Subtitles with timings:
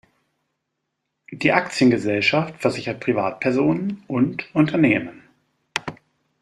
[1.31, 5.21] Die Aktiengesellschaft versichert Privatpersonen und Unternehmen.